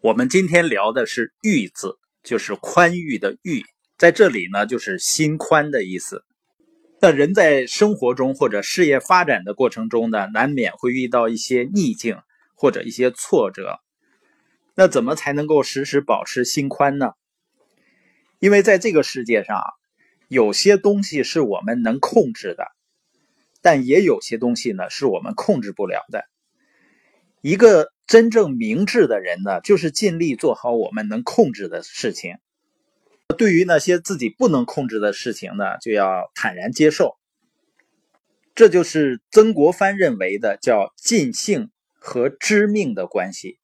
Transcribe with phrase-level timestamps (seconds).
[0.00, 3.64] 我们今天聊的是“裕”字，就是宽裕的“裕”。
[3.98, 6.22] 在这里呢，就是心宽的意思。
[7.00, 12.16] 那人在生活中或者事业发展的过程中呢，难免会遇到一些逆境
[12.54, 13.80] 或者一些挫折。
[14.76, 17.10] 那怎么才能够时时保持心宽呢？
[18.38, 19.60] 因为在这个世界上，
[20.28, 22.68] 有些东西是我们能控制的，
[23.62, 26.22] 但也有些东西呢是我们控制不了的。
[27.40, 32.38] 一个真正明智的人呢，就是尽力做好我们能控制的事情。
[33.36, 37.18] 对于那些自己不能控制的事情呢，就要坦然接受。
[38.54, 43.58] 这就是曾国藩认为的叫尽兴和知命的关系。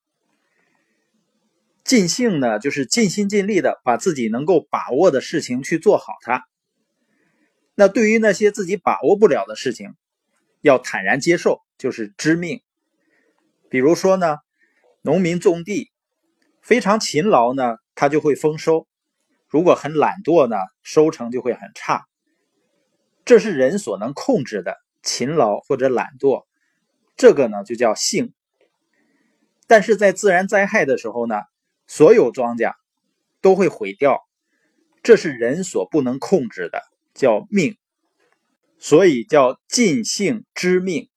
[1.82, 6.44] 尽兴呢，就是尽心尽力的把自己能够把握的事情去做好它。
[7.74, 9.94] 那对于那些自己把握不了的事情，
[10.60, 12.60] 要坦然接受，就是知命。
[13.68, 14.38] 比如说呢，
[15.02, 15.90] 农民种地
[16.62, 18.86] 非常勤劳呢，他就会丰收；
[19.48, 22.04] 如果很懒惰呢，收成就会很差。
[23.24, 26.44] 这是人所能控制的，勤劳或者懒惰，
[27.16, 28.32] 这个呢就叫性。
[29.66, 31.36] 但是在自然灾害的时候呢？
[31.86, 32.72] 所有庄稼
[33.42, 34.18] 都会毁掉，
[35.02, 36.80] 这是人所不能控制的，
[37.12, 37.76] 叫命，
[38.78, 41.10] 所以叫尽性知命，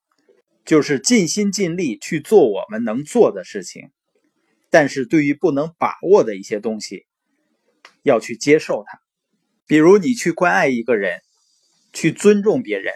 [0.67, 3.89] 就是尽心尽力去做我们能做的事情。
[4.69, 7.05] 但是对于不能把握的一些东西，
[8.03, 8.99] 要去接受它。
[9.65, 11.21] 比如你去关爱一个人，
[11.93, 12.93] 去尊重别人，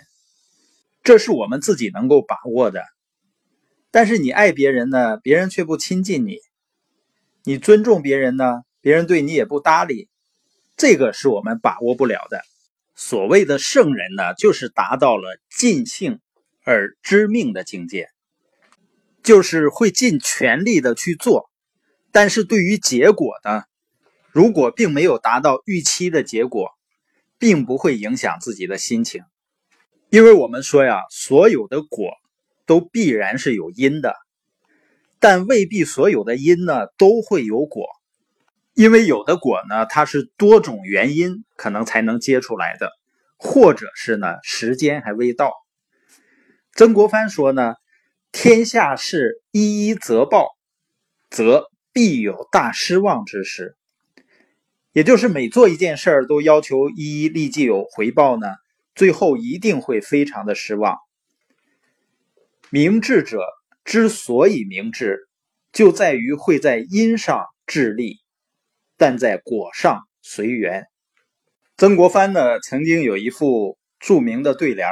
[1.01, 2.83] 这是我们自己能够把握的。
[3.89, 6.39] 但是你爱别人呢，别人却不亲近你。
[7.45, 10.09] 你尊重别人呢，别人对你也不搭理，
[10.75, 12.41] 这个是我们把握不了的。
[12.95, 16.19] 所谓的圣人呢，就是达到了尽兴
[16.63, 18.09] 而知命的境界，
[19.23, 21.49] 就是会尽全力的去做，
[22.11, 23.63] 但是对于结果呢，
[24.31, 26.69] 如果并没有达到预期的结果，
[27.39, 29.23] 并不会影响自己的心情，
[30.09, 32.11] 因为我们说呀，所有的果
[32.67, 34.15] 都必然是有因的。
[35.19, 37.87] 但未必所有的因呢都会有果，
[38.73, 42.91] 因为有的果呢它是多种原因可能才能结出来的，
[43.37, 45.53] 或者是呢时间还未到。
[46.73, 47.75] 曾国藩说呢
[48.31, 50.47] ：“天下事一一则报，
[51.29, 53.75] 则必有大失望之时。”
[54.93, 58.47] 也就是每做一件事儿都要求一一立即有回报呢，
[58.95, 60.97] 最后一定会非常的失望。
[62.69, 63.39] 明智者。
[63.83, 65.27] 之所以明智，
[65.73, 68.19] 就在于会在因上致力，
[68.95, 70.85] 但在果上随缘。
[71.77, 74.87] 曾国藩呢，曾经有一副著名的对联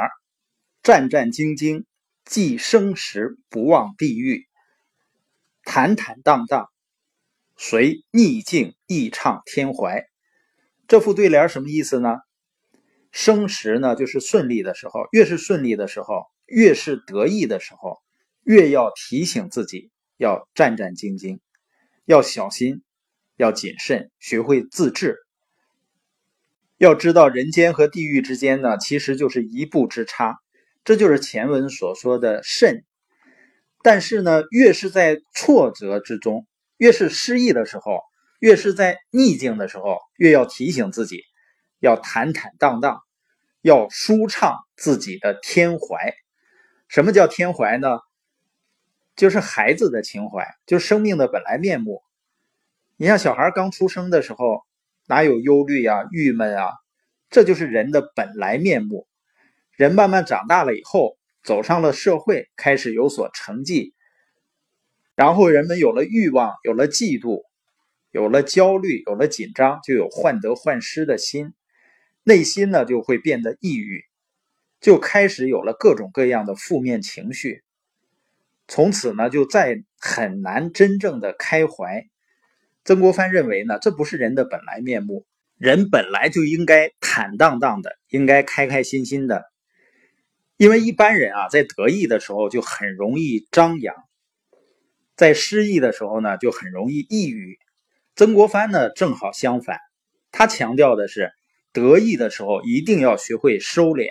[0.82, 1.84] 战战兢兢，
[2.24, 4.46] 既生时不忘地狱；
[5.62, 6.70] 坦坦荡荡，
[7.56, 10.06] 随逆境亦畅天怀。
[10.88, 12.16] 这副对联什么意思呢？
[13.12, 17.98] 生时呢，就是顺利的时候，越是顺利的时候，越是得意的时候。
[18.42, 21.40] 越要提醒自己要战战兢兢，
[22.06, 22.82] 要小心，
[23.36, 25.18] 要谨慎，学会自制。
[26.78, 30.38] 要知道，人间和地狱之间呢，其实就是一步之差。
[30.90, 32.84] 这就是前文所说的慎。
[33.80, 38.00] 但是呢，越是在挫折之中，越是失意的时候，
[38.40, 41.22] 越是在逆境的时候，越要提醒自己
[41.78, 43.02] 要坦坦荡荡，
[43.62, 46.12] 要舒畅自己的天怀。
[46.88, 48.00] 什么叫天怀呢？
[49.14, 52.02] 就是孩子的情怀，就是生命的本来面目。
[52.96, 54.64] 你像小孩刚出生的时候，
[55.06, 56.72] 哪有忧虑啊、郁闷啊？
[57.30, 59.06] 这就是人的本来面目。
[59.80, 63.94] 人慢慢长大了以后，走上了社会，开始有所成绩，
[65.14, 67.44] 然后人们有了欲望，有了嫉妒，
[68.10, 71.54] 有了焦虑，有了紧张，就有患得患失的心，
[72.24, 74.04] 内心呢就会变得抑郁，
[74.82, 77.62] 就开始有了各种各样的负面情绪。
[78.68, 82.06] 从此呢，就再很难真正的开怀。
[82.84, 85.24] 曾国藩认为呢，这不是人的本来面目，
[85.56, 89.49] 人本来就应该坦荡荡的，应该开开心心的。
[90.60, 93.94] 因为一般人啊，在得意的时候就很容易张扬，
[95.16, 97.58] 在失意的时候呢，就很容易抑郁。
[98.14, 99.78] 曾国藩呢，正好相反，
[100.30, 101.32] 他强调的是，
[101.72, 104.08] 得意的时候一定要学会收敛，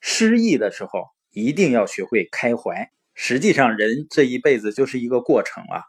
[0.00, 2.92] 失意的时候一定要学会开怀。
[3.14, 5.82] 实际上，人这一辈子就是一个过程啊，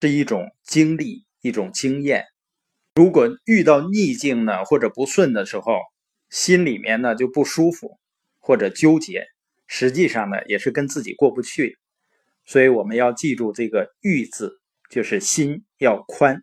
[0.00, 2.24] 是一种经历，一种经验。
[2.94, 5.74] 如果遇到逆境呢，或者不顺的时候，
[6.30, 7.98] 心里面呢就不舒服，
[8.42, 9.24] 或者纠结，
[9.66, 11.78] 实际上呢也是跟自己过不去。
[12.44, 14.60] 所以我们要记住这个“欲”字，
[14.90, 16.42] 就是心要宽。